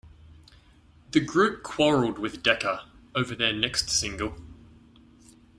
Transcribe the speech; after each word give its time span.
The 1.11 1.19
group 1.19 1.61
quarrelled 1.61 2.17
with 2.17 2.41
Decca 2.41 2.89
over 3.13 3.35
their 3.35 3.53
next 3.53 3.91
single. 3.91 4.33